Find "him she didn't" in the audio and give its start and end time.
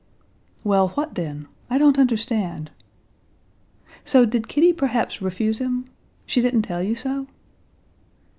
5.59-6.63